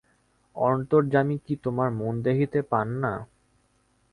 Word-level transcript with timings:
অন্তর্যামী 0.55 1.35
কি 1.45 1.53
তােমার 1.63 1.89
মন 1.99 2.13
দেখিতে 2.27 2.59
পান 2.71 2.87
না? 3.03 3.13